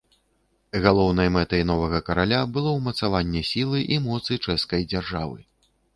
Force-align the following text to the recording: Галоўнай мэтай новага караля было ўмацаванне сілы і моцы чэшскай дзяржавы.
Галоўнай 0.85 1.29
мэтай 1.35 1.61
новага 1.71 1.99
караля 2.09 2.39
было 2.55 2.73
ўмацаванне 2.79 3.45
сілы 3.53 3.85
і 3.97 4.03
моцы 4.07 4.39
чэшскай 4.45 4.81
дзяржавы. 4.95 5.39